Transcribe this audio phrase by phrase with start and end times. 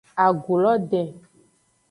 [0.25, 1.09] Agu lo den.